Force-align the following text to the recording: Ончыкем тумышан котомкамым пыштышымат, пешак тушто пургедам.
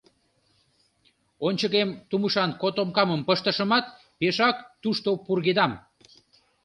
Ончыкем 1.47 1.89
тумышан 2.09 2.51
котомкамым 2.61 3.21
пыштышымат, 3.27 3.85
пешак 4.19 4.57
тушто 4.81 5.09
пургедам. 5.25 5.71